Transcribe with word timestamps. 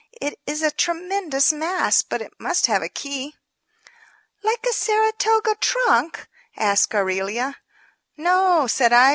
It 0.19 0.39
is 0.47 0.63
a 0.63 0.71
tremendous 0.71 1.53
mass, 1.53 2.01
but 2.01 2.23
it 2.23 2.33
must 2.39 2.65
have 2.65 2.81
a 2.81 2.89
key." 2.89 3.35
"Like 4.41 4.65
a 4.67 4.73
Saratoga 4.73 5.53
trunk?" 5.61 6.27
asked 6.57 6.95
Aurelia. 6.95 7.57
"No," 8.17 8.65
said 8.65 8.93
I. 8.93 9.09